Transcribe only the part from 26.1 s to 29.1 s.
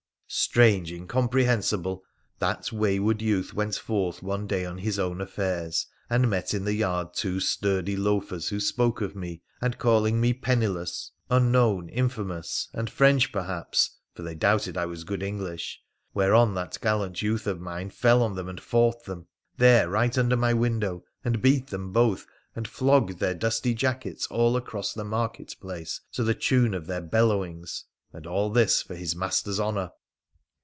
to the tune of their bellowings, and all this for